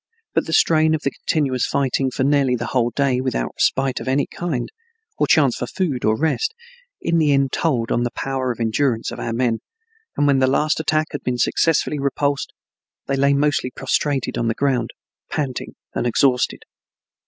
[0.33, 4.07] But the strain of the continuous fighting for nearly the whole day without respite of
[4.07, 4.67] any kind,
[5.19, 6.55] or chance for food or rest,
[6.99, 9.59] in the end told on the power of endurance of our men,
[10.17, 12.51] and when the last attack had been successfully repulsed
[13.05, 14.89] they lay mostly prostrated on the ground,
[15.29, 16.63] panting and exhausted.